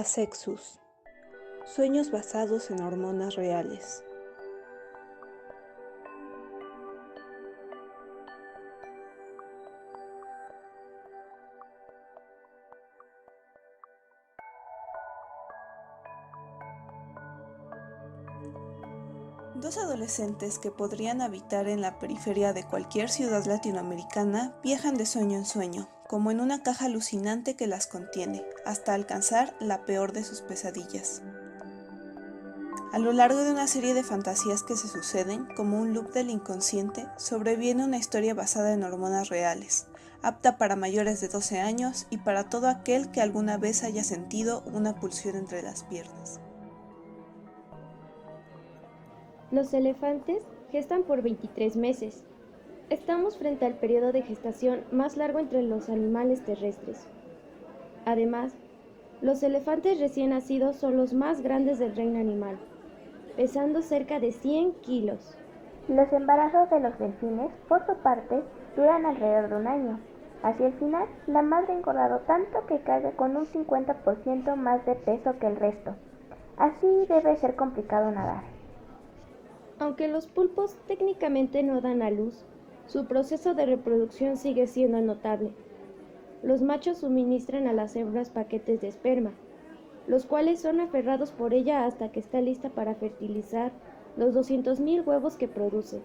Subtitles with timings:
[0.00, 0.78] Asexus.
[1.66, 4.02] Sueños basados en hormonas reales.
[19.54, 25.36] Dos adolescentes que podrían habitar en la periferia de cualquier ciudad latinoamericana viajan de sueño
[25.36, 30.24] en sueño, como en una caja alucinante que las contiene, hasta alcanzar la peor de
[30.24, 31.22] sus pesadillas.
[32.92, 36.30] A lo largo de una serie de fantasías que se suceden, como un loop del
[36.30, 39.86] inconsciente, sobreviene una historia basada en hormonas reales,
[40.20, 44.64] apta para mayores de 12 años y para todo aquel que alguna vez haya sentido
[44.66, 46.40] una pulsión entre las piernas.
[49.52, 52.24] Los elefantes gestan por 23 meses.
[52.90, 57.06] Estamos frente al periodo de gestación más largo entre los animales terrestres.
[58.04, 58.52] Además,
[59.22, 62.58] los elefantes recién nacidos son los más grandes del reino animal,
[63.36, 65.36] pesando cerca de 100 kilos.
[65.86, 68.42] Los embarazos de los delfines, por su parte,
[68.74, 70.00] duran alrededor de un año.
[70.42, 74.96] Hacia el final, la madre ha engordado tanto que cae con un 50% más de
[74.96, 75.94] peso que el resto.
[76.56, 78.42] Así debe ser complicado nadar.
[79.78, 82.44] Aunque los pulpos técnicamente no dan a luz,
[82.90, 85.52] su proceso de reproducción sigue siendo notable.
[86.42, 89.30] Los machos suministran a las hembras paquetes de esperma,
[90.08, 93.70] los cuales son aferrados por ella hasta que está lista para fertilizar
[94.16, 96.00] los 200.000 huevos que produce.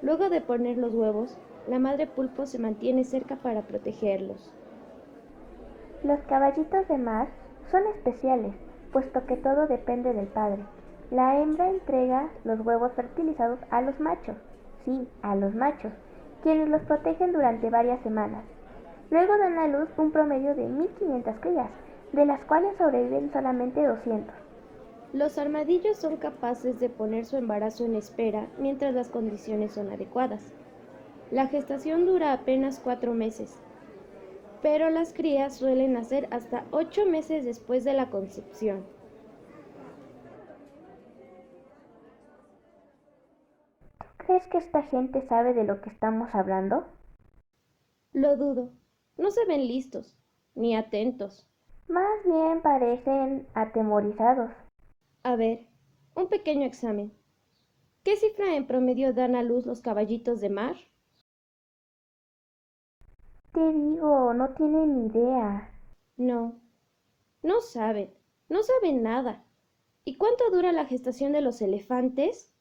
[0.00, 4.52] Luego de poner los huevos, la madre pulpo se mantiene cerca para protegerlos.
[6.04, 7.26] Los caballitos de mar
[7.72, 8.54] son especiales,
[8.92, 10.62] puesto que todo depende del padre.
[11.10, 14.36] La hembra entrega los huevos fertilizados a los machos,
[15.22, 15.92] a los machos,
[16.42, 18.44] quienes los protegen durante varias semanas.
[19.10, 21.70] Luego dan a luz un promedio de 1.500 crías,
[22.12, 24.34] de las cuales sobreviven solamente 200.
[25.12, 30.52] Los armadillos son capaces de poner su embarazo en espera mientras las condiciones son adecuadas.
[31.30, 33.56] La gestación dura apenas cuatro meses,
[34.62, 38.84] pero las crías suelen nacer hasta ocho meses después de la concepción.
[44.28, 46.86] ¿Crees que esta gente sabe de lo que estamos hablando?
[48.12, 48.68] Lo dudo.
[49.16, 50.18] No se ven listos,
[50.54, 51.48] ni atentos.
[51.88, 54.50] Más bien parecen atemorizados.
[55.22, 55.66] A ver,
[56.14, 57.10] un pequeño examen.
[58.02, 60.76] ¿Qué cifra en promedio dan a luz los caballitos de mar?
[63.52, 65.70] Te digo, no tienen idea.
[66.18, 66.60] No,
[67.42, 68.12] no saben,
[68.50, 69.42] no saben nada.
[70.04, 72.52] ¿Y cuánto dura la gestación de los elefantes?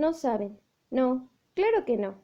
[0.00, 0.58] No saben.
[0.90, 2.14] No, claro que no.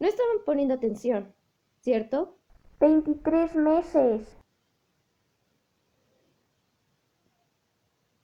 [0.00, 1.32] No estaban poniendo atención,
[1.78, 2.36] ¿cierto?
[2.80, 4.36] 23 meses.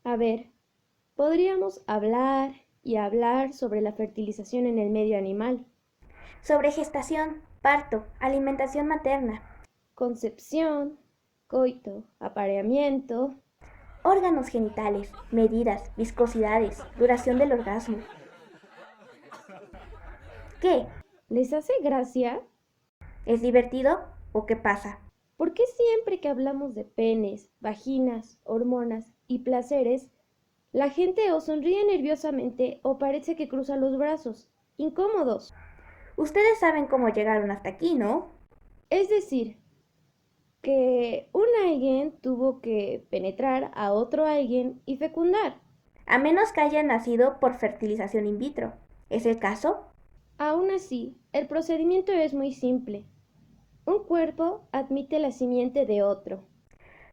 [0.02, 0.50] A ver,
[1.14, 2.50] podríamos hablar
[2.82, 5.64] y hablar sobre la fertilización en el medio animal,
[6.42, 9.40] Sobre gestación, parto, alimentación materna,
[9.94, 10.98] concepción,
[11.46, 13.36] coito, apareamiento.
[14.02, 17.98] órganos genitales, medidas, viscosidades, duración del orgasmo.
[20.64, 20.86] ¿Qué?
[21.28, 22.40] ¿Les hace gracia?
[23.26, 23.98] ¿Es divertido
[24.32, 24.98] o qué pasa?
[25.36, 30.08] ¿Por qué siempre que hablamos de penes, vaginas, hormonas y placeres,
[30.72, 34.48] la gente o sonríe nerviosamente o parece que cruza los brazos,
[34.78, 35.52] incómodos?
[36.16, 38.30] Ustedes saben cómo llegaron hasta aquí, ¿no?
[38.88, 39.58] Es decir,
[40.62, 45.60] que un alguien tuvo que penetrar a otro alguien y fecundar.
[46.06, 48.72] A menos que hayan nacido por fertilización in vitro.
[49.10, 49.93] ¿Es el caso?
[50.38, 53.06] Aún así, el procedimiento es muy simple.
[53.86, 56.44] Un cuerpo admite la simiente de otro.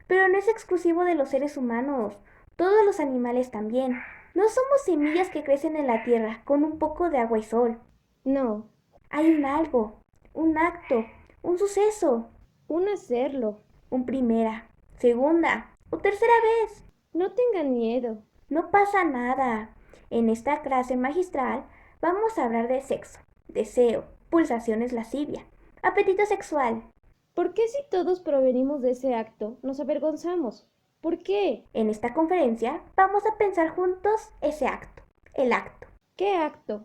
[0.08, 2.18] Pero no es exclusivo de los seres humanos.
[2.56, 4.00] Todos los animales también.
[4.34, 7.78] No somos semillas que crecen en la tierra con un poco de agua y sol.
[8.24, 8.68] No,
[9.10, 10.00] Hay un algo,
[10.32, 11.04] un acto,
[11.42, 12.30] un suceso,
[12.66, 13.60] un hacerlo.
[13.90, 14.68] un primera,
[14.98, 16.32] segunda o tercera
[16.62, 16.84] vez.
[17.12, 18.22] No tengan miedo.
[18.48, 19.76] No pasa nada.
[20.10, 21.66] En esta clase magistral
[22.02, 25.46] vamos a hablar de sexo, deseo, pulsaciones lascivia,
[25.82, 26.82] apetito sexual.
[27.32, 30.68] ¿Por qué si todos provenimos de ese acto nos avergonzamos?
[31.00, 31.64] ¿Por qué?
[31.72, 35.04] En esta conferencia vamos a pensar juntos ese acto,
[35.34, 35.86] el acto.
[36.16, 36.84] ¿Qué acto?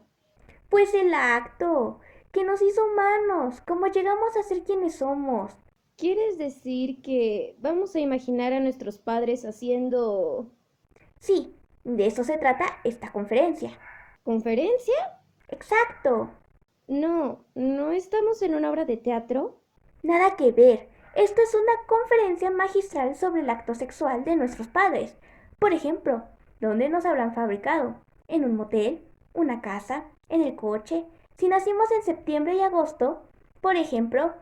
[0.70, 2.00] Pues el acto
[2.32, 5.58] que nos hizo humanos, como llegamos a ser quienes somos.
[5.98, 10.52] ¿Quieres decir que vamos a imaginar a nuestros padres haciendo
[11.20, 13.72] Sí, de eso se trata esta conferencia.
[14.28, 14.94] Conferencia?
[15.48, 16.30] Exacto.
[16.86, 19.62] No, ¿no estamos en una obra de teatro?
[20.04, 20.90] Nada que ver.
[21.16, 25.16] Esto es una conferencia magistral sobre el acto sexual de nuestros padres.
[25.60, 26.24] Por ejemplo,
[26.60, 28.02] ¿dónde nos habrán fabricado?
[28.28, 29.08] ¿En un motel?
[29.32, 30.04] ¿Una casa?
[30.28, 31.06] ¿En el coche?
[31.38, 33.24] Si nacimos en septiembre y agosto,
[33.62, 34.34] por ejemplo,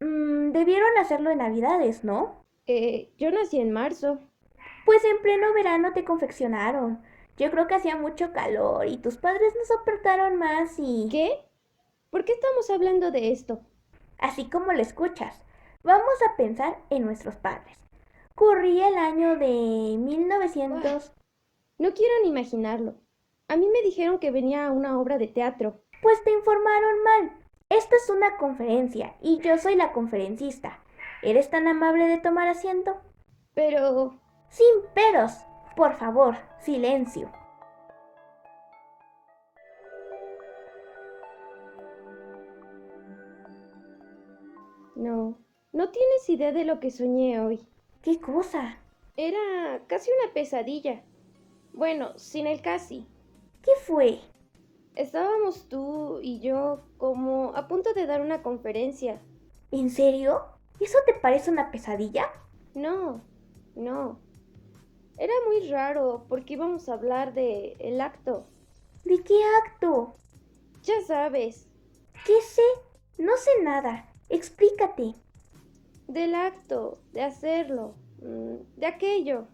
[0.00, 2.42] mmm, debieron hacerlo en Navidades, ¿no?
[2.66, 4.18] Eh, yo nací en marzo.
[4.86, 7.02] Pues en pleno verano te confeccionaron.
[7.36, 11.08] Yo creo que hacía mucho calor y tus padres no soportaron más y...
[11.10, 11.44] ¿Qué?
[12.10, 13.60] ¿Por qué estamos hablando de esto?
[14.18, 15.42] Así como lo escuchas,
[15.82, 17.76] vamos a pensar en nuestros padres.
[18.34, 21.12] Corría el año de 1900...
[21.78, 22.94] No quiero ni imaginarlo.
[23.48, 25.82] A mí me dijeron que venía a una obra de teatro.
[26.00, 27.32] Pues te informaron mal.
[27.68, 30.78] Esta es una conferencia y yo soy la conferencista.
[31.22, 32.96] ¿Eres tan amable de tomar asiento?
[33.52, 34.18] Pero...
[34.48, 35.32] Sin peros.
[35.76, 37.30] Por favor, silencio.
[44.94, 45.36] No,
[45.74, 47.68] no tienes idea de lo que soñé hoy.
[48.00, 48.78] ¿Qué cosa?
[49.18, 51.02] Era casi una pesadilla.
[51.74, 53.06] Bueno, sin el casi.
[53.60, 54.20] ¿Qué fue?
[54.94, 59.20] Estábamos tú y yo como a punto de dar una conferencia.
[59.70, 60.40] ¿En serio?
[60.80, 62.30] ¿Eso te parece una pesadilla?
[62.74, 63.20] No,
[63.74, 64.25] no.
[65.18, 68.46] Era muy raro porque íbamos a hablar de el acto.
[69.04, 70.14] ¿De qué acto?
[70.82, 71.68] Ya sabes.
[72.26, 72.62] ¿Qué sé?
[73.18, 74.12] No sé nada.
[74.28, 75.14] Explícate.
[76.06, 79.46] Del acto, de hacerlo, mm, de aquello.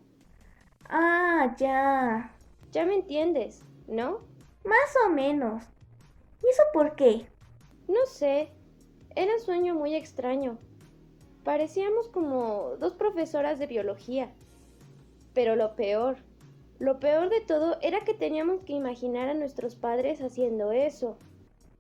[0.89, 2.35] Ah, ya.
[2.73, 4.21] Ya me entiendes, ¿no?
[4.65, 5.63] Más o menos.
[6.43, 7.27] ¿Y eso por qué?
[7.87, 8.51] No sé.
[9.15, 10.59] Era un sueño muy extraño.
[11.45, 14.33] Parecíamos como dos profesoras de biología.
[15.35, 16.17] Pero lo peor,
[16.79, 21.17] lo peor de todo era que teníamos que imaginar a nuestros padres haciendo eso.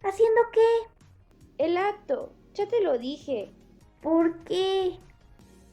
[0.02, 1.64] ¿Haciendo qué?
[1.64, 3.50] El acto, ya te lo dije.
[4.00, 4.98] ¿Por qué?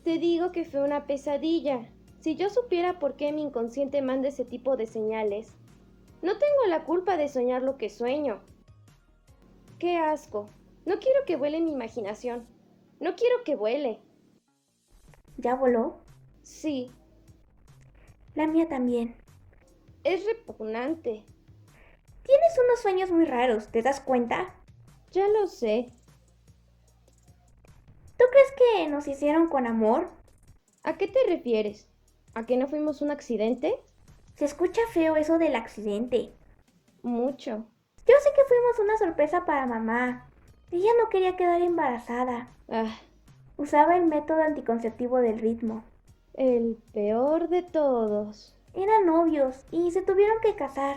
[0.03, 1.89] Te digo que fue una pesadilla.
[2.21, 5.55] Si yo supiera por qué mi inconsciente manda ese tipo de señales,
[6.21, 8.41] no tengo la culpa de soñar lo que sueño.
[9.79, 10.49] Qué asco.
[10.85, 12.45] No quiero que vuele mi imaginación.
[12.99, 13.99] No quiero que vuele.
[15.37, 15.99] ¿Ya voló?
[16.43, 16.91] Sí.
[18.39, 19.17] La mía también.
[20.05, 21.25] Es repugnante.
[22.23, 24.55] Tienes unos sueños muy raros, ¿te das cuenta?
[25.11, 25.91] Ya lo sé.
[28.17, 30.07] ¿Tú crees que nos hicieron con amor?
[30.83, 31.89] ¿A qué te refieres?
[32.33, 33.75] ¿A que no fuimos un accidente?
[34.37, 36.31] Se escucha feo eso del accidente.
[37.03, 37.65] Mucho.
[38.07, 40.29] Yo sé que fuimos una sorpresa para mamá.
[40.71, 42.47] Ella no quería quedar embarazada.
[42.69, 42.97] Ah,
[43.57, 45.83] Usaba el método anticonceptivo del ritmo.
[46.39, 48.55] El peor de todos.
[48.73, 50.95] Eran novios y se tuvieron que casar.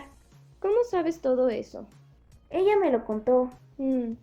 [0.61, 1.85] ¿Cómo sabes todo eso?
[2.49, 3.51] Ella me lo contó.
[3.77, 4.13] Mm,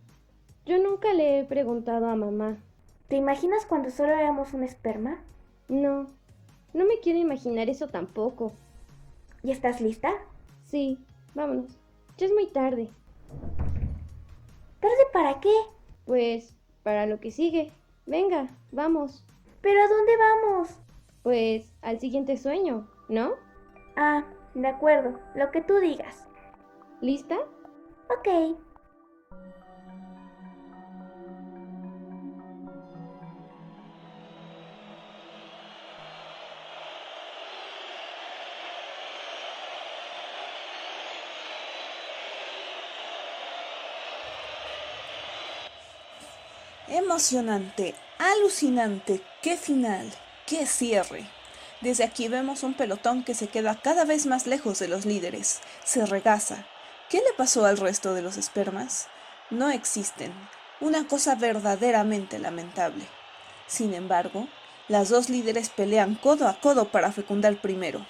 [0.64, 2.56] yo nunca le he preguntado a mamá.
[3.08, 5.18] ¿Te imaginas cuando solo éramos un esperma?
[5.68, 6.06] No,
[6.72, 8.52] no me quiero imaginar eso tampoco.
[9.42, 10.12] ¿Y estás lista?
[10.64, 10.96] Sí,
[11.34, 11.76] vámonos.
[12.16, 12.88] Ya es muy tarde.
[14.80, 15.52] ¿Tarde para qué?
[16.06, 17.72] Pues, para lo que sigue.
[18.06, 19.22] Venga, vamos.
[19.60, 20.78] ¿Pero a dónde vamos?
[21.22, 23.34] Pues, al siguiente sueño, ¿no?
[23.96, 26.26] Ah, de acuerdo, lo que tú digas.
[27.00, 27.36] ¿Lista?
[28.08, 28.58] Ok.
[46.88, 50.12] Emocionante, alucinante, qué final,
[50.50, 51.24] qué cierre.
[51.80, 55.60] Desde aquí vemos un pelotón que se queda cada vez más lejos de los líderes,
[55.84, 56.66] se regaza.
[57.08, 59.06] ¿Qué le pasó al resto de los espermas?
[59.50, 60.32] No existen,
[60.80, 63.04] una cosa verdaderamente lamentable.
[63.68, 64.48] Sin embargo,
[64.88, 68.04] las dos líderes pelean codo a codo para fecundar primero.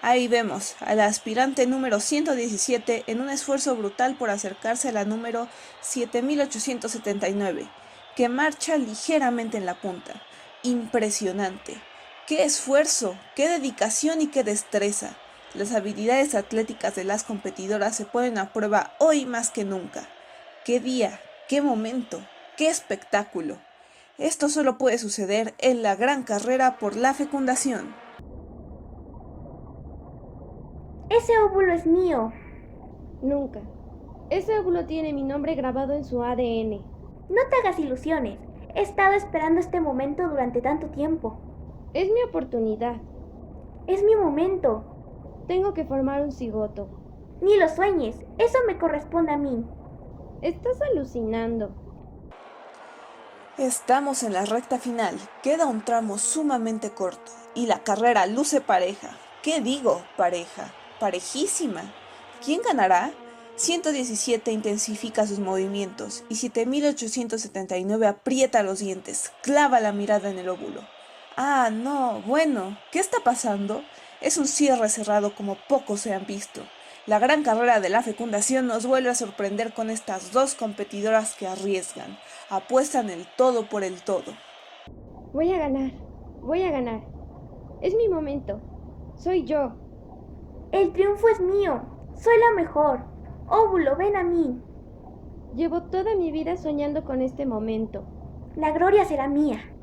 [0.00, 5.04] Ahí vemos a la aspirante número 117 en un esfuerzo brutal por acercarse a la
[5.04, 5.48] número
[5.80, 7.68] 7879
[8.14, 10.22] que marcha ligeramente en la punta.
[10.62, 11.80] Impresionante.
[12.26, 13.16] ¡Qué esfuerzo!
[13.34, 15.16] ¡Qué dedicación y qué destreza!
[15.54, 20.06] Las habilidades atléticas de las competidoras se ponen a prueba hoy más que nunca.
[20.66, 21.18] ¡Qué día!
[21.48, 22.20] ¡Qué momento!
[22.58, 23.56] ¡Qué espectáculo!
[24.18, 27.94] Esto solo puede suceder en la gran carrera por la fecundación.
[31.08, 32.34] Ese óvulo es mío.
[33.22, 33.62] Nunca.
[34.28, 36.82] Ese óvulo tiene mi nombre grabado en su ADN.
[37.30, 38.38] No te hagas ilusiones.
[38.74, 41.38] He estado esperando este momento durante tanto tiempo.
[41.94, 42.96] Es mi oportunidad.
[43.86, 44.84] Es mi momento.
[45.48, 46.88] Tengo que formar un cigoto.
[47.40, 48.16] Ni lo sueñes.
[48.38, 49.64] Eso me corresponde a mí.
[50.42, 51.70] Estás alucinando.
[53.58, 59.10] Estamos en la recta final, queda un tramo sumamente corto y la carrera luce pareja.
[59.42, 60.00] ¿Qué digo?
[60.16, 61.82] Pareja, parejísima.
[62.42, 63.10] ¿Quién ganará?
[63.60, 70.80] 117 intensifica sus movimientos y 7879 aprieta los dientes, clava la mirada en el óvulo.
[71.36, 73.82] Ah, no, bueno, ¿qué está pasando?
[74.22, 76.62] Es un cierre cerrado como pocos se han visto.
[77.04, 81.46] La gran carrera de la fecundación nos vuelve a sorprender con estas dos competidoras que
[81.46, 84.32] arriesgan, apuestan el todo por el todo.
[85.34, 85.92] Voy a ganar,
[86.40, 87.02] voy a ganar.
[87.82, 88.58] Es mi momento.
[89.16, 89.76] Soy yo.
[90.72, 91.82] El triunfo es mío.
[92.16, 93.09] Soy la mejor.
[93.52, 94.62] Óvulo, ven a mí.
[95.56, 98.04] Llevo toda mi vida soñando con este momento.
[98.54, 99.74] La gloria será mía.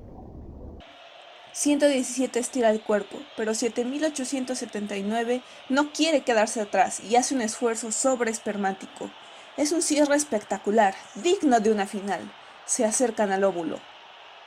[1.52, 9.12] 117 estira el cuerpo, pero 7879 no quiere quedarse atrás y hace un esfuerzo sobreespermático.
[9.58, 12.22] Es un cierre espectacular, digno de una final.
[12.66, 13.80] Se acercan al óvulo.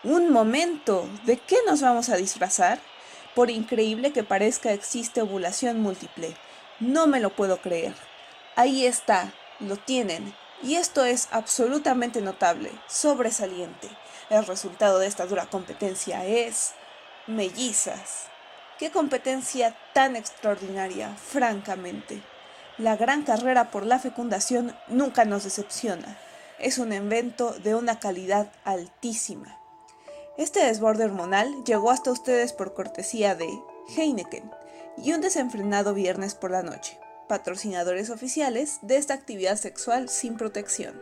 [0.02, 2.78] Un momento, ¿de qué nos vamos a disfrazar?
[3.34, 6.34] Por increíble que parezca, existe ovulación múltiple.
[6.78, 7.92] No me lo puedo creer.
[8.56, 13.88] Ahí está, lo tienen, y esto es absolutamente notable, sobresaliente.
[14.28, 16.72] El resultado de esta dura competencia es
[17.26, 18.26] mellizas.
[18.78, 22.22] Qué competencia tan extraordinaria, francamente.
[22.78, 26.18] La gran carrera por la fecundación nunca nos decepciona.
[26.58, 29.58] Es un evento de una calidad altísima.
[30.38, 33.48] Este desborde hormonal llegó hasta ustedes por cortesía de
[33.96, 34.50] Heineken
[34.96, 36.98] y un desenfrenado viernes por la noche,
[37.30, 41.00] patrocinadores oficiales de esta actividad sexual sin protección.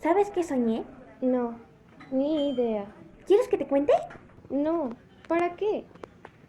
[0.00, 0.84] ¿Sabes qué soñé?
[1.20, 1.58] No,
[2.12, 2.86] ni idea.
[3.26, 3.92] ¿Quieres que te cuente?
[4.48, 4.90] No,
[5.26, 5.84] ¿para qué?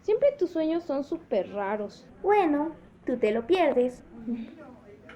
[0.02, 2.06] Siempre tus sueños son súper raros.
[2.22, 4.04] Bueno, tú te lo pierdes.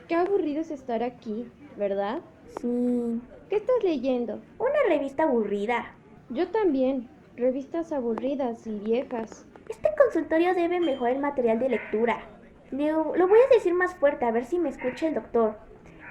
[0.08, 2.22] Qué aburrido es estar aquí, ¿verdad?
[2.60, 3.20] Sí.
[3.48, 4.42] ¿Qué estás leyendo?
[4.58, 5.94] Una revista aburrida.
[6.30, 7.08] Yo también.
[7.36, 9.46] Revistas aburridas y viejas.
[9.68, 12.20] Este consultorio debe mejorar el material de lectura.
[12.70, 15.56] Lo, lo voy a decir más fuerte a ver si me escucha el doctor.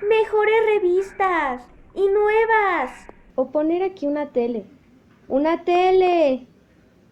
[0.07, 3.07] Mejores revistas y nuevas.
[3.35, 4.65] O poner aquí una tele.
[5.27, 6.47] ¡Una tele!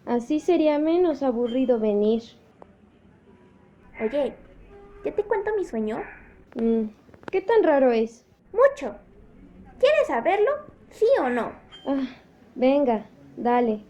[0.04, 2.22] Así sería menos aburrido venir.
[4.00, 4.34] Oye,
[5.04, 6.02] ¿ya te cuento mi sueño?
[6.56, 6.88] Mm,
[7.30, 8.26] ¿Qué tan raro es?
[8.52, 8.96] Mucho.
[9.78, 10.50] ¿Quieres saberlo?
[10.90, 11.52] ¿Sí o no?
[11.86, 12.04] Ah,
[12.54, 13.06] venga,
[13.36, 13.84] dale.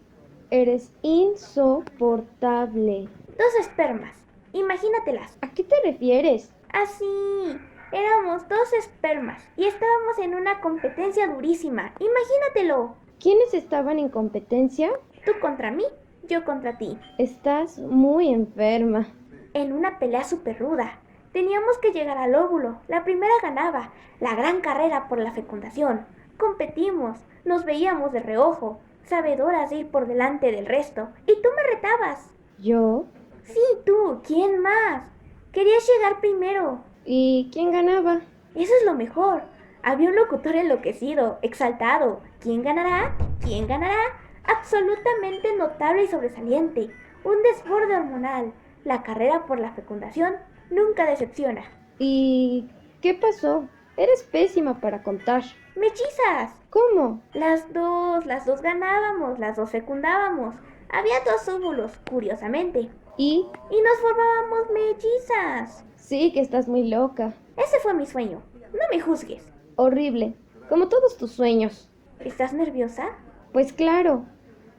[0.49, 3.07] Eres insoportable.
[3.37, 4.15] Dos espermas.
[4.53, 5.37] Imagínatelas.
[5.41, 6.53] ¿A qué te refieres?
[6.71, 7.57] Así.
[7.91, 11.93] Éramos dos espermas y estábamos en una competencia durísima.
[11.99, 12.95] Imagínatelo.
[13.19, 14.91] ¿Quiénes estaban en competencia?
[15.25, 15.85] Tú contra mí,
[16.27, 16.97] yo contra ti.
[17.17, 19.07] Estás muy enferma.
[19.53, 20.99] En una pelea súper ruda.
[21.31, 22.79] Teníamos que llegar al óvulo.
[22.87, 23.91] La primera ganaba.
[24.19, 26.05] La gran carrera por la fecundación.
[26.37, 27.19] Competimos.
[27.45, 28.79] Nos veíamos de reojo.
[29.05, 31.09] Sabedoras de ir por delante del resto.
[31.27, 32.33] Y tú me retabas.
[32.59, 33.05] ¿Yo?
[33.43, 34.21] Sí, tú.
[34.25, 35.03] ¿Quién más?
[35.51, 36.83] Querías llegar primero.
[37.05, 38.21] ¿Y quién ganaba?
[38.55, 39.43] Eso es lo mejor.
[39.83, 42.21] Había un locutor enloquecido, exaltado.
[42.39, 43.17] ¿Quién ganará?
[43.41, 43.99] ¿Quién ganará?
[44.45, 46.89] Absolutamente notable y sobresaliente.
[47.23, 48.53] Un desborde hormonal.
[48.85, 50.35] La carrera por la fecundación
[50.69, 51.63] nunca decepciona.
[51.99, 52.69] ¿Y
[53.01, 53.67] qué pasó?
[53.97, 55.43] Eres pésima para contar.
[55.75, 56.51] ¡Mechizas!
[56.69, 57.21] ¿Cómo?
[57.33, 60.53] Las dos, las dos ganábamos, las dos fecundábamos.
[60.91, 62.89] Había dos óvulos, curiosamente.
[63.17, 63.47] ¿Y?
[63.71, 65.83] Y nos formábamos mellizas.
[65.95, 67.33] Sí, que estás muy loca.
[67.57, 68.43] Ese fue mi sueño.
[68.71, 69.43] No me juzgues.
[69.75, 70.35] Horrible,
[70.69, 71.89] como todos tus sueños.
[72.19, 73.09] ¿Estás nerviosa?
[73.51, 74.25] Pues claro.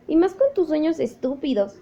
[0.06, 1.80] Y más con tus sueños estúpidos.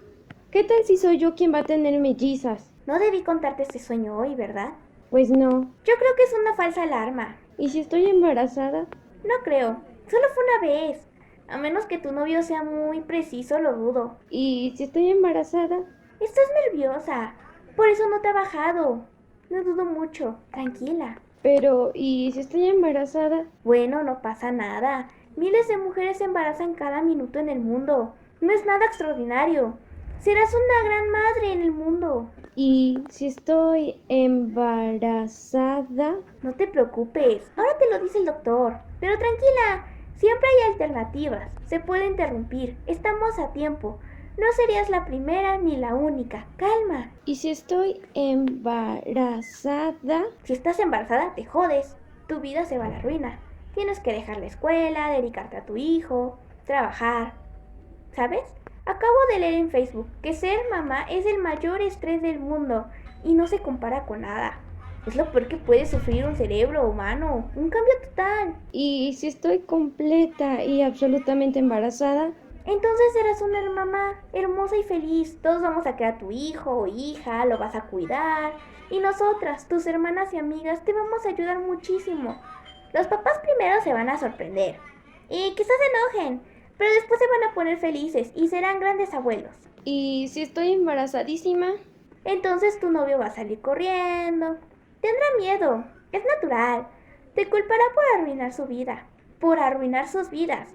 [0.49, 2.71] ¿Qué tal si soy yo quien va a tener mellizas?
[2.87, 4.73] No debí contarte este sueño hoy, ¿verdad?
[5.11, 5.71] Pues no.
[5.85, 7.37] Yo creo que es una falsa alarma.
[7.57, 8.87] ¿Y si estoy embarazada?
[9.23, 9.77] No creo.
[10.07, 11.07] Solo fue una vez.
[11.47, 14.17] A menos que tu novio sea muy preciso, lo dudo.
[14.29, 15.79] ¿Y si estoy embarazada?
[16.19, 17.33] Estás nerviosa.
[17.75, 19.05] Por eso no te ha bajado.
[19.49, 20.37] No dudo mucho.
[20.51, 21.19] Tranquila.
[21.41, 23.45] Pero, ¿y si estoy embarazada?
[23.63, 25.09] Bueno, no pasa nada.
[25.35, 28.13] Miles de mujeres se embarazan cada minuto en el mundo.
[28.39, 29.77] No es nada extraordinario.
[30.19, 32.29] Serás una gran madre en el mundo.
[32.55, 35.85] ¿Y si estoy embarazada?
[36.41, 37.51] No te preocupes.
[37.57, 38.77] Ahora te lo dice el doctor.
[39.03, 39.85] Pero tranquila.
[40.15, 41.51] Siempre hay alternativas.
[41.65, 42.77] Se puede interrumpir.
[42.87, 43.99] Estamos a tiempo.
[44.37, 46.45] No serías la primera ni la única.
[46.55, 47.11] Calma.
[47.25, 50.23] ¿Y si estoy embarazada?
[50.43, 51.97] Si estás embarazada, te jodes.
[52.27, 53.39] Tu vida se va a la ruina.
[53.75, 57.33] Tienes que dejar la escuela, dedicarte a tu hijo, trabajar.
[58.15, 58.55] ¿Sabes?
[58.85, 62.85] Acabo de leer en Facebook que ser mamá es el mayor estrés del mundo
[63.25, 64.59] y no se compara con nada.
[65.05, 67.51] Es lo peor que puede sufrir un cerebro humano.
[67.55, 68.55] Un cambio total.
[68.71, 72.31] ¿Y si estoy completa y absolutamente embarazada?
[72.65, 75.41] Entonces serás una mamá hermosa y feliz.
[75.41, 78.53] Todos vamos a crear tu hijo o hija, lo vas a cuidar.
[78.89, 82.41] Y nosotras, tus hermanas y amigas, te vamos a ayudar muchísimo.
[82.93, 84.77] Los papás primero se van a sorprender.
[85.29, 86.41] Y quizás se enojen,
[86.77, 89.51] pero después se van a poner felices y serán grandes abuelos.
[89.83, 91.71] ¿Y si estoy embarazadísima?
[92.23, 94.57] Entonces tu novio va a salir corriendo.
[95.03, 95.83] Tendrá miedo,
[96.13, 96.87] es natural.
[97.35, 99.05] Te culpará por arruinar su vida,
[99.41, 100.73] por arruinar sus vidas.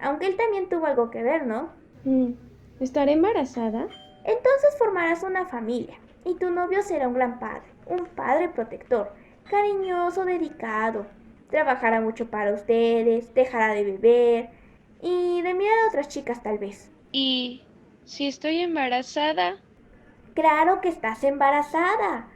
[0.00, 1.70] Aunque él también tuvo algo que ver, ¿no?
[2.02, 2.32] Mm,
[2.80, 3.86] ¿Estaré embarazada?
[4.24, 9.12] Entonces formarás una familia y tu novio será un gran padre, un padre protector,
[9.48, 11.06] cariñoso, dedicado.
[11.48, 14.50] Trabajará mucho para ustedes, dejará de beber
[15.00, 16.90] y de mirar a otras chicas tal vez.
[17.12, 17.62] ¿Y
[18.04, 19.58] si estoy embarazada?
[20.34, 22.28] Claro que estás embarazada.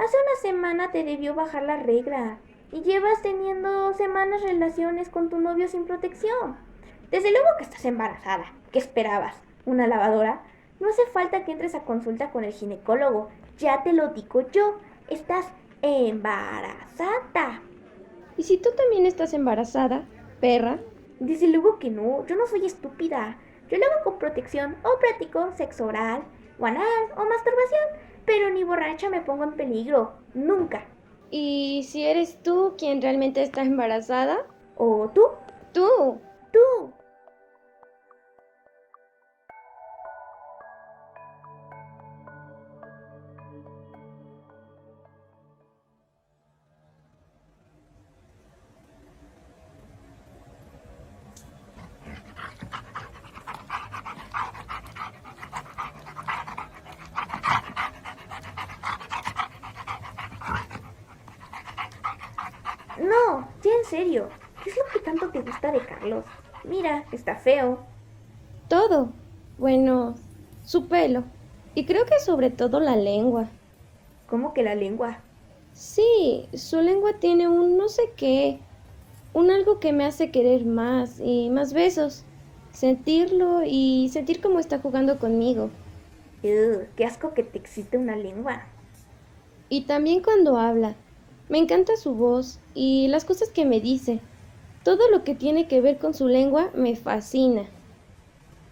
[0.00, 2.38] Hace una semana te debió bajar la regla
[2.72, 6.56] y llevas teniendo semanas relaciones con tu novio sin protección.
[7.10, 8.50] Desde luego que estás embarazada.
[8.72, 9.36] ¿Qué esperabas?
[9.66, 10.40] ¿Una lavadora?
[10.80, 13.28] No hace falta que entres a consulta con el ginecólogo.
[13.58, 14.78] Ya te lo digo yo.
[15.10, 15.48] Estás
[15.82, 17.60] embarazada.
[18.38, 20.06] ¿Y si tú también estás embarazada,
[20.40, 20.78] perra?
[21.18, 22.24] Desde luego que no.
[22.26, 23.36] Yo no soy estúpida.
[23.68, 26.22] Yo lo hago con protección o practico sexo oral,
[26.58, 28.09] o anal o masturbación.
[28.26, 30.12] Pero ni borracha me pongo en peligro.
[30.34, 30.84] Nunca.
[31.30, 34.46] ¿Y si eres tú quien realmente está embarazada?
[34.76, 35.22] ¿O tú?
[35.72, 36.18] Tú.
[36.52, 36.92] Tú.
[64.62, 66.24] ¿Qué es lo que tanto te gusta de Carlos?
[66.64, 67.78] Mira, está feo.
[68.68, 69.10] Todo.
[69.58, 70.14] Bueno,
[70.64, 71.24] su pelo.
[71.74, 73.48] Y creo que sobre todo la lengua.
[74.28, 75.20] ¿Cómo que la lengua?
[75.72, 78.58] Sí, su lengua tiene un no sé qué.
[79.32, 82.24] Un algo que me hace querer más y más besos.
[82.72, 85.70] Sentirlo y sentir cómo está jugando conmigo.
[86.42, 88.62] Ugh, qué asco que te excite una lengua.
[89.68, 90.94] Y también cuando habla.
[91.48, 94.20] Me encanta su voz y las cosas que me dice.
[94.82, 97.66] Todo lo que tiene que ver con su lengua me fascina.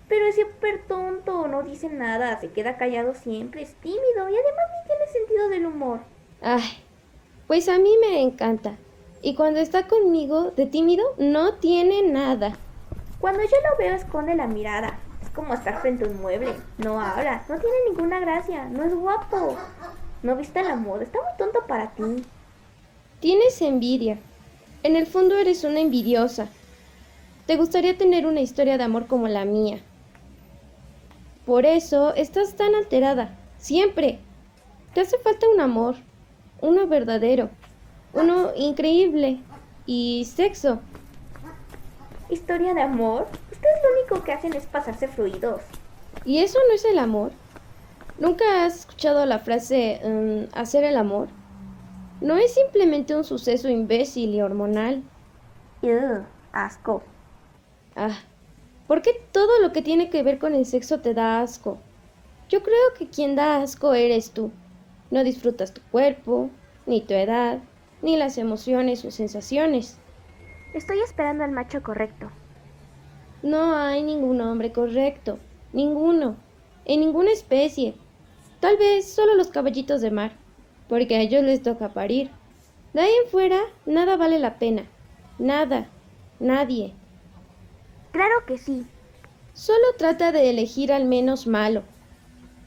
[0.09, 4.65] Pero es súper tonto, no dice nada, se queda callado siempre, es tímido y además
[4.73, 6.01] ni tiene sentido del humor.
[6.41, 6.83] Ay,
[7.47, 8.77] pues a mí me encanta.
[9.21, 12.57] Y cuando está conmigo de tímido, no tiene nada.
[13.21, 14.99] Cuando yo lo veo esconde la mirada.
[15.21, 16.55] Es como estar frente a un mueble.
[16.79, 19.57] No habla, no tiene ninguna gracia, no es guapo.
[20.23, 22.25] No viste la moda, está muy tonto para ti.
[23.21, 24.19] Tienes envidia.
[24.83, 26.49] En el fondo eres una envidiosa.
[27.47, 29.81] Te gustaría tener una historia de amor como la mía.
[31.47, 33.37] Por eso estás tan alterada.
[33.59, 34.21] Siempre.
[34.95, 35.97] Te hace falta un amor.
[36.61, 37.51] Uno verdadero.
[38.13, 39.41] Uno increíble.
[39.87, 40.81] Y sexo.
[42.29, 43.27] ¿Historia de amor?
[43.51, 45.63] Ustedes lo único que hacen es pasarse fluidos.
[46.25, 47.33] ¿Y eso no es el amor?
[48.19, 51.29] ¿Nunca has escuchado la frase um, hacer el amor?
[52.21, 55.05] No es simplemente un suceso imbécil y hormonal.
[55.83, 57.03] Ugh, asco.
[57.95, 58.19] Ah,
[58.89, 61.79] ¿por qué todo lo que tiene que ver con el sexo te da asco?
[62.49, 64.51] Yo creo que quien da asco eres tú.
[65.13, 66.51] No disfrutas tu cuerpo,
[66.87, 67.61] ni tu edad,
[68.03, 69.97] ni las emociones o sensaciones.
[70.75, 72.33] Estoy esperando al macho correcto.
[73.45, 75.39] No hay ningún hombre correcto,
[75.73, 76.35] ninguno,
[76.85, 77.95] en ninguna especie.
[78.59, 80.33] Tal vez solo los caballitos de mar
[80.89, 82.31] porque a ellos les toca parir.
[82.93, 84.85] De ahí en fuera, nada vale la pena.
[85.39, 85.89] Nada.
[86.41, 86.95] Nadie.
[88.13, 88.87] Claro que sí.
[89.53, 91.83] Solo trata de elegir al menos malo.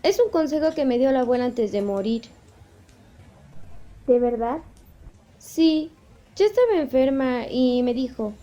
[0.04, 2.24] Es un consejo que me dio la abuela antes de morir.
[4.08, 4.58] ¿De verdad?
[5.38, 5.92] Sí,
[6.36, 8.34] yo estaba enferma y me dijo,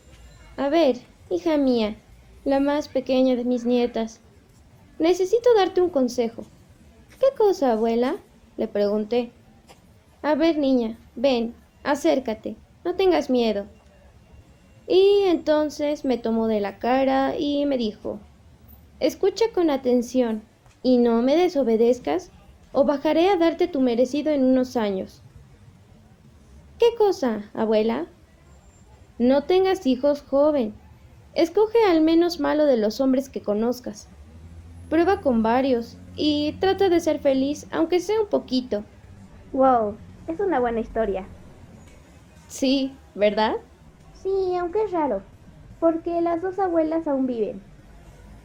[0.56, 0.96] a ver,
[1.30, 1.96] hija mía,
[2.44, 4.20] la más pequeña de mis nietas,
[4.98, 6.44] necesito darte un consejo.
[7.20, 8.16] ¿Qué cosa, abuela?
[8.56, 9.30] le pregunté.
[10.22, 11.54] A ver, niña, ven,
[11.84, 13.66] acércate, no tengas miedo.
[14.88, 18.18] Y entonces me tomó de la cara y me dijo,
[19.00, 20.42] escucha con atención
[20.82, 22.30] y no me desobedezcas
[22.72, 25.22] o bajaré a darte tu merecido en unos años.
[26.78, 28.06] ¿Qué cosa, abuela?
[29.18, 30.74] No tengas hijos joven.
[31.34, 34.08] Escoge al menos malo de los hombres que conozcas.
[34.88, 38.84] Prueba con varios y trata de ser feliz, aunque sea un poquito.
[39.52, 39.96] Wow,
[40.28, 41.26] Es una buena historia.
[42.48, 43.56] Sí, ¿verdad?
[44.22, 45.22] Sí, aunque es raro,
[45.80, 47.62] porque las dos abuelas aún viven.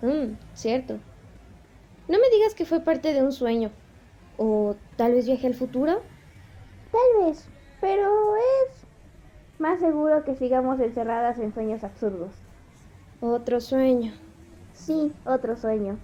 [0.01, 0.97] Mm, cierto.
[2.07, 3.69] No me digas que fue parte de un sueño.
[4.37, 6.01] ¿O tal vez viaje al futuro?
[6.91, 7.47] Tal vez,
[7.81, 8.85] pero es
[9.59, 12.31] más seguro que sigamos encerradas en sueños absurdos.
[13.21, 14.13] Otro sueño.
[14.73, 15.97] Sí, otro sueño.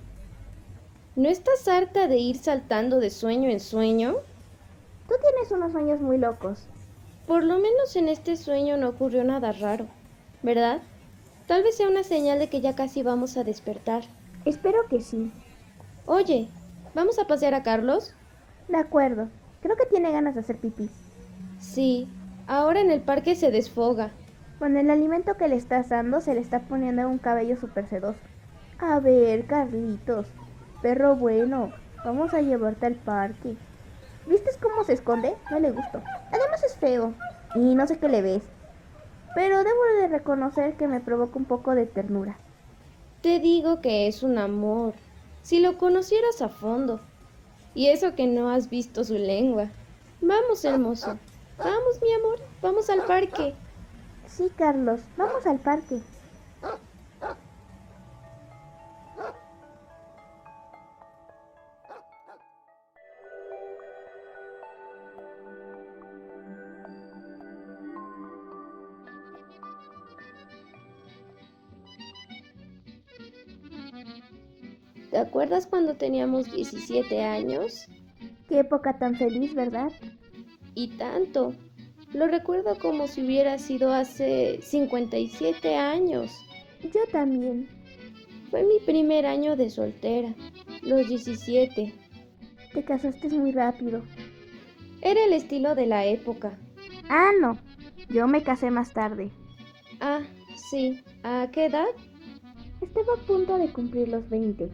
[1.16, 4.16] ¿No estás harta de ir saltando de sueño en sueño?
[5.10, 6.68] Tú tienes unos sueños muy locos.
[7.26, 9.88] Por lo menos en este sueño no ocurrió nada raro,
[10.44, 10.82] ¿verdad?
[11.48, 14.04] Tal vez sea una señal de que ya casi vamos a despertar.
[14.46, 15.32] Espero que sí.
[16.06, 16.48] Oye,
[16.94, 18.14] ¿vamos a pasear a Carlos?
[18.68, 19.30] De acuerdo.
[19.62, 20.92] Creo que tiene ganas de hacer pipí.
[21.60, 22.08] Sí,
[22.46, 24.12] ahora en el parque se desfoga.
[24.60, 28.20] Con el alimento que le estás dando se le está poniendo un cabello súper sedoso.
[28.78, 30.28] A ver, Carlitos,
[30.84, 31.72] perro bueno,
[32.06, 33.58] vamos a llevarte al parque.
[34.26, 35.36] ¿Viste cómo se esconde?
[35.50, 36.02] No le gustó.
[36.32, 37.14] Además es feo.
[37.56, 38.44] Y no sé qué le ves.
[39.36, 42.38] Pero debo de reconocer que me provoca un poco de ternura.
[43.22, 44.94] Te digo que es un amor.
[45.42, 47.00] Si lo conocieras a fondo.
[47.74, 49.70] Y eso que no has visto su lengua.
[50.22, 51.18] Vamos, hermoso.
[51.58, 52.40] Vamos, mi amor.
[52.62, 53.54] Vamos al parque.
[54.28, 56.02] Sí, Carlos, vamos al parque.
[75.20, 77.90] ¿Te acuerdas cuando teníamos 17 años?
[78.48, 79.92] Qué época tan feliz, ¿verdad?
[80.76, 81.54] Y tanto.
[82.14, 86.32] Lo recuerdo como si hubiera sido hace 57 años.
[86.84, 87.68] Yo también.
[88.50, 90.34] Fue mi primer año de soltera,
[90.84, 91.94] los 17.
[92.74, 94.02] Te casaste muy rápido.
[95.02, 96.58] Era el estilo de la época.
[97.10, 97.58] Ah, no.
[98.08, 99.32] Yo me casé más tarde.
[100.00, 100.22] Ah,
[100.72, 101.04] sí.
[101.24, 101.88] ¿A qué edad?
[102.80, 104.70] Estaba a punto de cumplir los 20.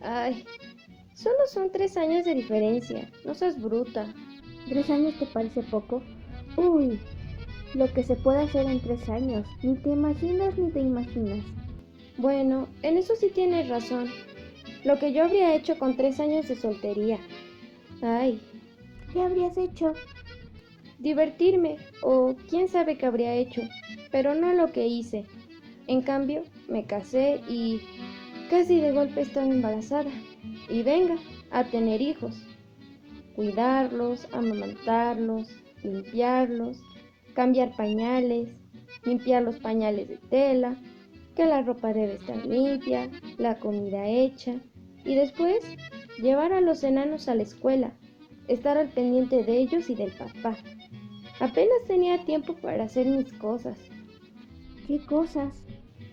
[0.00, 0.44] Ay,
[1.14, 3.10] solo son tres años de diferencia.
[3.24, 4.06] No seas bruta.
[4.68, 6.02] ¿Tres años te parece poco?
[6.56, 7.00] Uy,
[7.74, 9.46] lo que se puede hacer en tres años.
[9.62, 11.44] Ni te imaginas ni te imaginas.
[12.16, 14.10] Bueno, en eso sí tienes razón.
[14.84, 17.18] Lo que yo habría hecho con tres años de soltería.
[18.02, 18.40] Ay.
[19.12, 19.92] ¿Qué habrías hecho?
[20.98, 23.62] Divertirme, o quién sabe qué habría hecho,
[24.12, 25.24] pero no lo que hice.
[25.86, 27.80] En cambio, me casé y
[28.50, 30.10] casi de golpe estaba embarazada.
[30.68, 31.16] Y venga,
[31.50, 32.36] a tener hijos.
[33.34, 35.48] Cuidarlos, amamantarlos,
[35.82, 36.82] limpiarlos,
[37.32, 38.48] cambiar pañales,
[39.04, 40.76] limpiar los pañales de tela,
[41.36, 43.08] que la ropa debe estar limpia,
[43.38, 44.56] la comida hecha,
[45.04, 45.64] y después
[46.18, 47.92] llevar a los enanos a la escuela,
[48.48, 50.56] estar al pendiente de ellos y del papá.
[51.38, 53.78] Apenas tenía tiempo para hacer mis cosas.
[54.86, 55.62] ¿Qué cosas?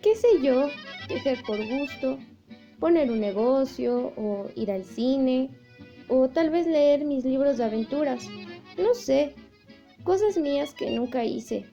[0.02, 0.68] ¿Qué sé yo?
[1.08, 2.20] Tejer por gusto,
[2.80, 5.50] poner un negocio o ir al cine,
[6.08, 8.28] o tal vez leer mis libros de aventuras.
[8.78, 9.34] No sé,
[10.04, 11.66] cosas mías que nunca hice.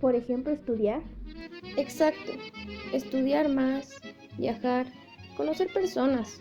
[0.00, 1.02] Por ejemplo, estudiar.
[1.76, 2.32] Exacto,
[2.92, 4.00] estudiar más,
[4.38, 4.86] viajar,
[5.36, 6.38] conocer personas.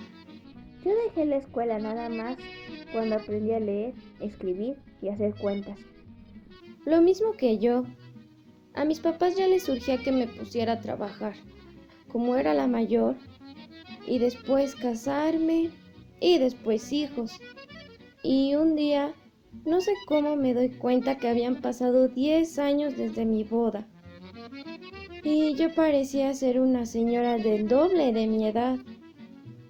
[0.83, 2.37] Yo dejé la escuela nada más
[2.91, 5.77] cuando aprendí a leer, escribir y hacer cuentas.
[6.85, 7.85] Lo mismo que yo.
[8.73, 11.35] A mis papás ya les surgía que me pusiera a trabajar,
[12.07, 13.15] como era la mayor,
[14.07, 15.71] y después casarme,
[16.21, 17.31] y después hijos.
[18.23, 19.13] Y un día,
[19.65, 23.87] no sé cómo me doy cuenta que habían pasado 10 años desde mi boda.
[25.23, 28.77] Y yo parecía ser una señora del doble de mi edad.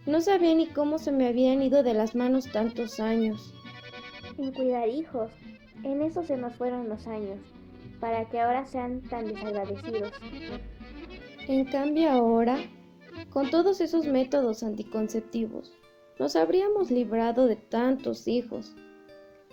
[0.06, 3.54] No sabía ni cómo se me habían ido de las manos tantos años.
[4.38, 5.32] En cuidar hijos,
[5.84, 7.40] en eso se nos fueron los años,
[8.02, 10.12] para que ahora sean tan desagradecidos.
[11.48, 12.58] En cambio ahora,
[13.30, 15.78] con todos esos métodos anticonceptivos,
[16.20, 18.76] nos habríamos librado de tantos hijos.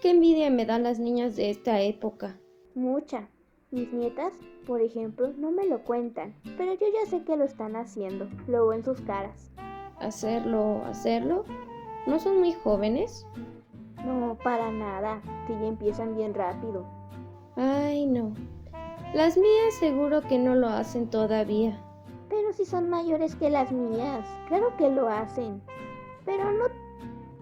[0.03, 2.39] Qué envidia me dan las niñas de esta época.
[2.75, 3.29] Mucha.
[3.71, 4.33] Mis nietas,
[4.67, 8.67] por ejemplo, no me lo cuentan, pero yo ya sé que lo están haciendo, lo
[8.67, 9.51] veo en sus caras.
[10.01, 11.45] ¿Hacerlo, hacerlo?
[12.07, 13.27] ¿No son muy jóvenes?
[14.07, 16.98] No, para nada, que ya empiezan bien rápido.
[17.61, 18.35] Ay, no.
[19.15, 21.77] Las mías seguro que no lo hacen todavía.
[22.29, 25.61] Pero si son mayores que las mías, claro que lo hacen.
[26.25, 26.67] Pero no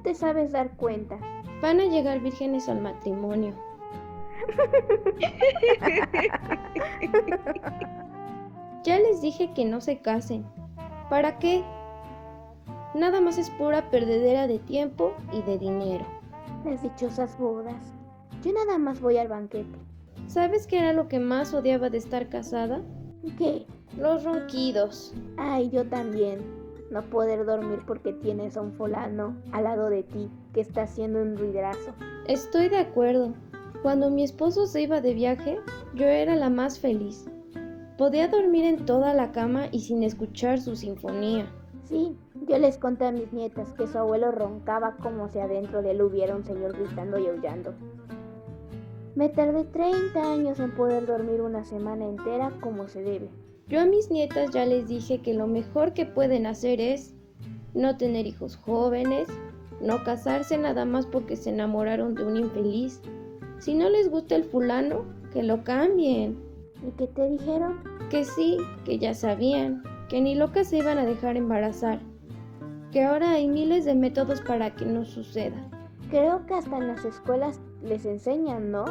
[0.03, 1.19] te sabes dar cuenta.
[1.61, 3.53] Van a llegar vírgenes al matrimonio.
[8.85, 10.47] ya les dije que no se casen.
[11.11, 11.63] ¿Para qué?
[12.95, 16.07] Nada más es pura perdedera de tiempo y de dinero.
[16.65, 17.93] Las dichosas bodas.
[18.43, 19.79] Yo nada más voy al banquete.
[20.29, 22.83] ¿Sabes qué era lo que más odiaba de estar casada?
[23.39, 23.67] ¿Qué?
[23.97, 25.15] Los ronquidos.
[25.37, 26.41] Ay, yo también.
[26.91, 31.23] No poder dormir porque tienes a un fulano al lado de ti que está haciendo
[31.23, 31.93] un ruidazo.
[32.27, 33.35] Estoy de acuerdo.
[33.83, 35.59] Cuando mi esposo se iba de viaje,
[35.95, 37.27] yo era la más feliz.
[37.97, 41.47] Podía dormir en toda la cama y sin escuchar su sinfonía.
[41.85, 42.17] Sí,
[42.49, 46.03] yo les conté a mis nietas que su abuelo roncaba como si adentro de él
[46.03, 47.75] hubiera un señor gritando y aullando.
[49.17, 53.31] Me tardé 30 años en poder dormir una semana entera como se debe.
[53.67, 57.15] Yo a mis nietas ya les dije que lo mejor que pueden hacer es
[57.73, 59.27] no tener hijos jóvenes,
[59.81, 63.01] no casarse nada más porque se enamoraron de un infeliz.
[63.59, 66.37] Si no les gusta el fulano, que lo cambien.
[66.87, 67.81] ¿Y qué te dijeron?
[68.11, 72.01] Que sí, que ya sabían, que ni locas se iban a dejar embarazar,
[72.93, 75.57] que ahora hay miles de métodos para que no suceda.
[76.11, 78.85] Creo que hasta en las escuelas les enseñan, ¿no?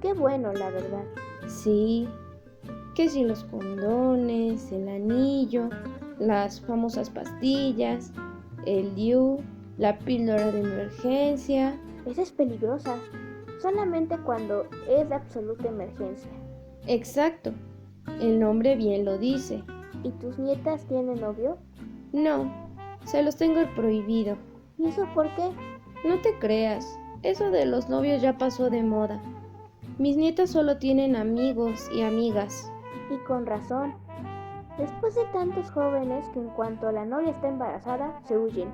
[0.00, 1.04] Qué bueno, la verdad.
[1.46, 2.08] Sí,
[2.94, 5.68] que si los condones, el anillo,
[6.18, 8.12] las famosas pastillas,
[8.66, 9.38] el DIU,
[9.78, 11.78] la píldora de emergencia.
[12.06, 12.96] Esa es peligrosa,
[13.60, 16.30] solamente cuando es de absoluta emergencia.
[16.86, 17.52] Exacto,
[18.20, 19.62] el nombre bien lo dice.
[20.02, 21.58] ¿Y tus nietas tienen novio?
[22.12, 22.50] No,
[23.04, 24.36] se los tengo prohibido.
[24.78, 25.50] ¿Y eso por qué?
[26.06, 26.86] No te creas,
[27.22, 29.20] eso de los novios ya pasó de moda.
[29.98, 32.72] Mis nietas solo tienen amigos y amigas.
[33.10, 33.94] Y con razón.
[34.78, 38.70] Después de tantos jóvenes que en cuanto la novia está embarazada, se huyen.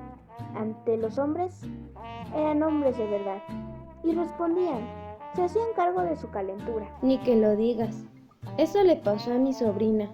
[0.55, 1.63] Ante los hombres,
[2.33, 3.41] eran hombres de verdad.
[4.05, 4.87] Y respondían,
[5.35, 6.87] se hacían cargo de su calentura.
[7.01, 8.05] Ni que lo digas.
[8.57, 10.09] Eso le pasó a mi sobrina.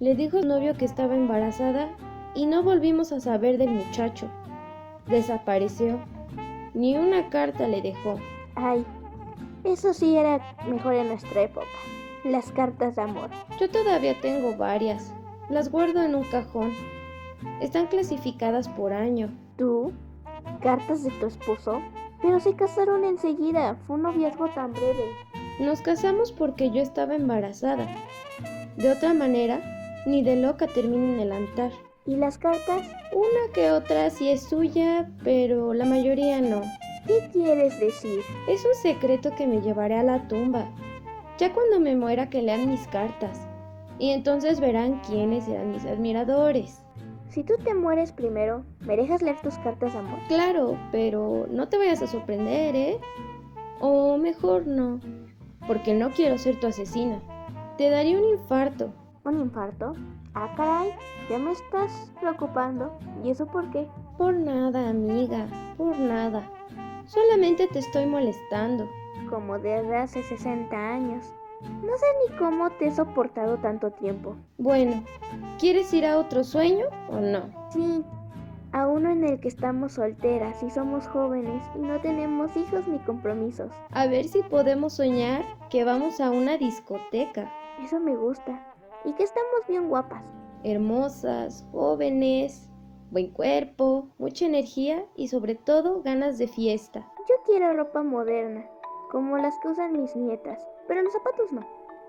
[0.00, 1.88] Le dijo al novio que estaba embarazada
[2.34, 4.28] y no volvimos a saber del muchacho.
[5.06, 5.98] Desapareció.
[6.74, 8.18] Ni una carta le dejó.
[8.54, 8.84] Ay,
[9.64, 11.66] eso sí era mejor en nuestra época.
[12.24, 13.30] Las cartas de amor.
[13.60, 15.12] Yo todavía tengo varias.
[15.50, 16.72] Las guardo en un cajón.
[17.60, 19.30] Están clasificadas por año.
[19.56, 19.92] ¿Tú?
[20.62, 21.82] ¿Cartas de tu esposo?
[22.22, 23.76] Pero se casaron enseguida.
[23.86, 25.04] Fue un noviazgo tan breve.
[25.60, 27.86] Nos casamos porque yo estaba embarazada.
[28.76, 29.60] De otra manera,
[30.06, 31.70] ni de loca termino en el altar.
[32.04, 32.82] ¿Y las cartas?
[33.12, 36.62] Una que otra sí es suya, pero la mayoría no.
[37.06, 38.22] ¿Qué quieres decir?
[38.48, 40.68] Es un secreto que me llevaré a la tumba.
[41.38, 43.46] Ya cuando me muera que lean mis cartas.
[44.00, 46.82] Y entonces verán quiénes eran mis admiradores.
[47.28, 50.18] Si tú te mueres primero, ¿me dejas leer tus cartas amor?
[50.26, 52.98] Claro, pero no te vayas a sorprender, ¿eh?
[53.80, 54.98] O mejor no,
[55.68, 57.22] porque no quiero ser tu asesina.
[57.78, 58.92] Te daría un infarto.
[59.24, 59.94] ¿Un infarto?
[60.34, 60.90] Ah, caray,
[61.30, 62.98] ya me estás preocupando.
[63.22, 63.86] ¿Y eso por qué?
[64.18, 66.42] Por nada, amiga, por nada.
[67.06, 68.88] Solamente te estoy molestando.
[69.30, 71.32] Como desde hace 60 años.
[71.60, 74.34] No sé ni cómo te he soportado tanto tiempo.
[74.58, 75.04] Bueno,
[75.60, 77.42] ¿quieres ir a otro sueño o no?
[77.70, 78.04] Sí,
[78.72, 82.98] a uno en el que estamos solteras y somos jóvenes y no tenemos hijos ni
[82.98, 83.70] compromisos.
[83.92, 87.52] A ver si podemos soñar que vamos a una discoteca.
[87.80, 88.71] Eso me gusta.
[89.04, 90.24] Y que estamos bien guapas.
[90.64, 92.68] Hermosas, jóvenes,
[93.10, 97.06] buen cuerpo, mucha energía y sobre todo ganas de fiesta.
[97.28, 98.64] Yo quiero ropa moderna,
[99.10, 101.66] como las que usan mis nietas, pero los zapatos no.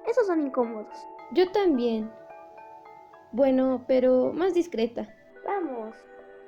[0.07, 1.07] Esos son incómodos.
[1.31, 2.11] Yo también.
[3.31, 5.07] Bueno, pero más discreta.
[5.45, 5.95] Vamos.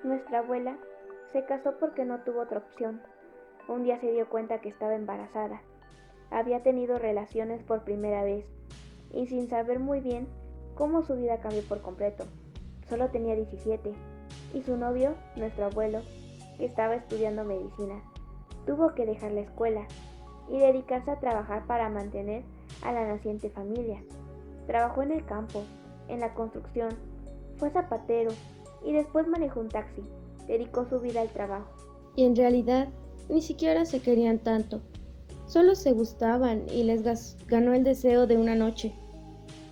[0.04, 0.78] Nuestra abuela
[1.34, 3.02] se casó porque no tuvo otra opción.
[3.68, 5.62] Un día se dio cuenta que estaba embarazada.
[6.30, 8.46] Había tenido relaciones por primera vez
[9.16, 10.28] y sin saber muy bien
[10.76, 12.26] cómo su vida cambió por completo.
[12.88, 13.94] Solo tenía 17
[14.54, 16.02] y su novio, nuestro abuelo,
[16.58, 18.02] que estaba estudiando medicina,
[18.66, 19.88] tuvo que dejar la escuela
[20.50, 22.44] y dedicarse a trabajar para mantener
[22.84, 24.04] a la naciente familia.
[24.68, 25.64] Trabajó en el campo,
[26.08, 26.90] en la construcción,
[27.58, 28.32] fue zapatero
[28.84, 30.04] y después manejó un taxi.
[30.48, 31.72] Dedicó su vida al trabajo.
[32.16, 32.90] Y en realidad
[33.30, 34.82] ni siquiera se querían tanto.
[35.48, 37.04] Solo se gustaban y les
[37.48, 38.94] ganó el deseo de una noche.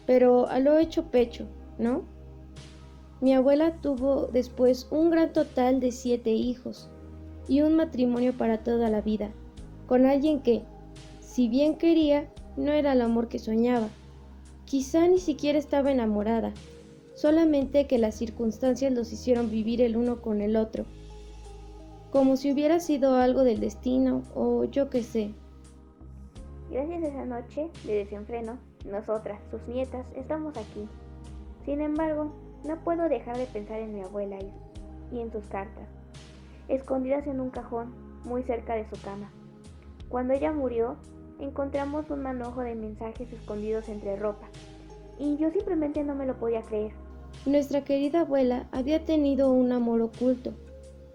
[0.06, 2.04] Pero a lo hecho pecho, ¿no?
[3.22, 6.90] Mi abuela tuvo después un gran total de siete hijos
[7.48, 9.32] y un matrimonio para toda la vida,
[9.88, 10.64] con alguien que,
[11.22, 13.88] si bien quería, no era el amor que soñaba.
[14.66, 16.54] Quizá ni siquiera estaba enamorada,
[17.16, 20.86] solamente que las circunstancias los hicieron vivir el uno con el otro,
[22.12, 25.34] como si hubiera sido algo del destino o yo qué sé.
[26.70, 30.88] Gracias a esa noche de desenfreno, nosotras, sus nietas, estamos aquí.
[31.66, 32.32] Sin embargo,
[32.66, 34.38] no puedo dejar de pensar en mi abuela
[35.12, 35.88] y, en sus cartas,
[36.68, 37.94] escondidas en un cajón
[38.26, 39.32] muy cerca de su cama.
[40.10, 40.96] Cuando ella murió,
[41.40, 44.48] encontramos un manojo de mensajes escondidos entre ropa,
[45.20, 46.92] y yo simplemente no me lo podía creer.
[47.46, 50.54] Nuestra querida abuela había tenido un amor oculto,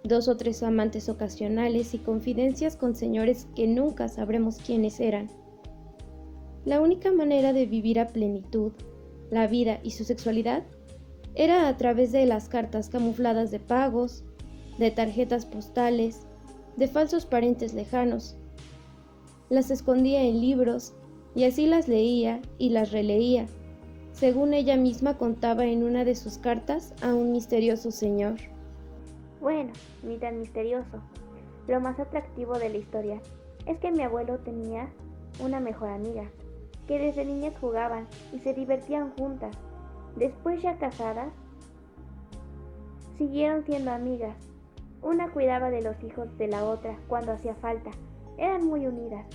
[0.04, 5.28] dos o tres amantes ocasionales y confidencias con señores que nunca sabremos quiénes eran.
[6.64, 8.72] La única manera de vivir a plenitud
[9.30, 10.64] la vida y su sexualidad
[11.34, 14.24] era a través de las cartas camufladas de pagos,
[14.78, 16.26] de tarjetas postales,
[16.76, 18.36] de falsos parientes lejanos.
[19.50, 20.94] Las escondía en libros
[21.34, 23.46] y así las leía y las releía,
[24.12, 28.34] según ella misma contaba en una de sus cartas a un misterioso señor.
[29.40, 31.00] Bueno, ni tan misterioso.
[31.68, 33.20] Lo más atractivo de la historia
[33.66, 34.88] es que mi abuelo tenía
[35.38, 36.28] una mejor amiga,
[36.88, 39.54] que desde niñas jugaban y se divertían juntas.
[40.16, 41.28] Después ya casadas,
[43.18, 44.34] siguieron siendo amigas.
[45.02, 47.90] Una cuidaba de los hijos de la otra cuando hacía falta.
[48.38, 49.26] Eran muy unidas.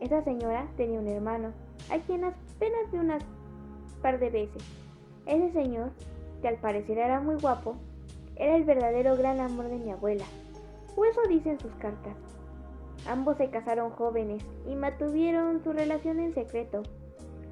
[0.00, 1.52] Esa señora tenía un hermano,
[1.90, 3.22] a quien apenas vi unas
[4.02, 4.62] par de veces.
[5.26, 5.90] Ese señor,
[6.40, 7.76] que al parecer era muy guapo,
[8.36, 10.24] era el verdadero gran amor de mi abuela.
[10.96, 12.14] O eso dicen sus cartas.
[13.08, 16.82] Ambos se casaron jóvenes y mantuvieron su relación en secreto,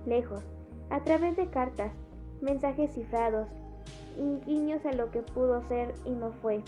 [0.04, 0.42] lejos,
[0.90, 1.92] a través de cartas,
[2.40, 3.48] mensajes cifrados
[4.18, 6.62] y guiños a lo que pudo ser y no fue.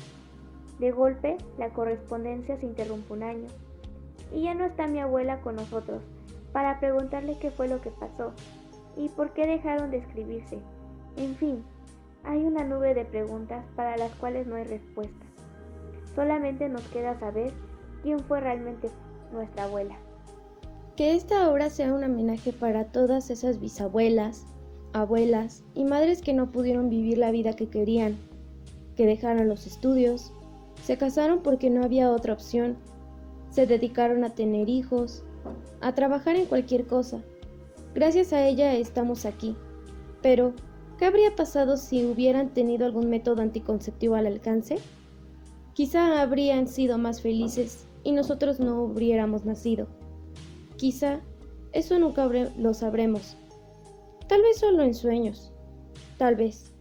[0.79, 3.49] De golpe, la correspondencia se interrumpe un año
[4.33, 6.03] y ya no está mi abuela con nosotros
[6.53, 8.33] para preguntarle qué fue lo que pasó
[8.97, 10.59] y por qué dejaron de escribirse.
[11.17, 11.65] En fin,
[12.25, 15.29] hay una nube de preguntas para las cuales no hay respuestas.
[16.15, 17.53] Solamente nos queda saber
[18.07, 18.89] quién fue realmente
[19.33, 19.97] nuestra abuela.
[20.95, 24.47] Que esta obra sea un homenaje para todas esas bisabuelas,
[24.93, 28.17] abuelas y madres que no pudieron vivir la vida que querían,
[28.95, 30.33] que dejaron los estudios,
[30.85, 32.77] se casaron porque no había otra opción,
[33.51, 35.25] se dedicaron a tener hijos,
[35.81, 37.21] a trabajar en cualquier cosa.
[37.93, 39.57] Gracias a ella estamos aquí.
[40.23, 40.53] Pero,
[40.97, 44.79] ¿qué habría pasado si hubieran tenido algún método anticonceptivo al alcance?
[45.75, 49.89] Quizá habrían sido más felices y nosotros no hubiéramos nacido.
[50.77, 51.21] Quizá
[51.73, 52.25] eso nunca
[52.57, 53.37] lo sabremos.
[54.29, 55.53] Tal vez solo en sueños.
[56.17, 56.73] Tal vez.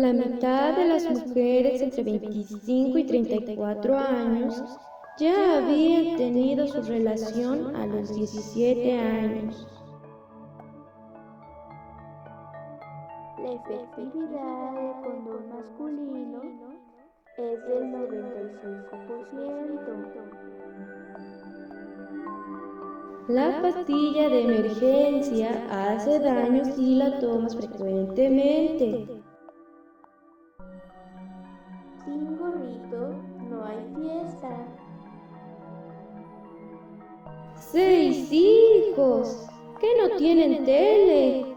[0.00, 4.64] La mitad de las mujeres entre 25 y 34 años
[5.18, 9.68] ya habían tenido su relación a los 17 años.
[13.42, 16.40] La efectividad del condón masculino
[17.36, 19.20] es del 95%.
[23.28, 29.19] La pastilla de emergencia hace daño si la tomas frecuentemente.
[37.70, 39.46] Seis hijos
[39.80, 41.56] que no tienen tele.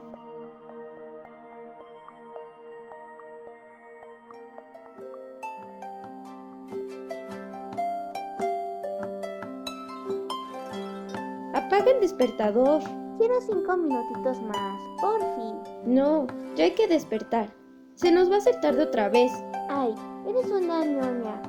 [11.54, 12.82] Apaga el despertador.
[13.18, 15.56] Quiero cinco minutitos más, por fin.
[15.86, 17.63] No, ya hay que despertar.
[17.96, 19.32] Se nos va a hacer tarde otra vez.
[19.70, 19.94] Ay,
[20.28, 21.42] eres una ñoña.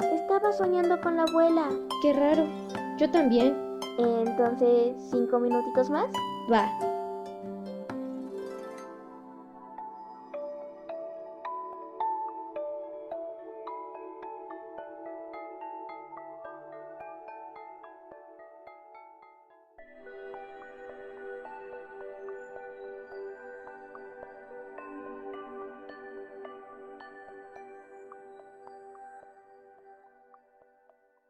[0.00, 1.68] Estaba soñando con la abuela.
[2.02, 2.46] Qué raro.
[2.98, 3.56] Yo también.
[3.98, 6.06] Entonces, ¿cinco minutitos más?
[6.50, 6.70] Va.